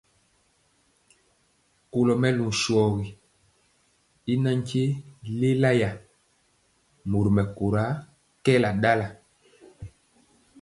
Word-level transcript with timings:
Kɔlo 1.91 2.13
mɛlu 2.21 2.45
shogi 2.61 3.07
y 4.31 4.33
natye 4.43 4.83
lélaya, 5.39 5.89
mori 7.09 7.29
mɛkóra 7.35 7.83
kɛɛla 8.43 8.69
ndala. 8.77 9.07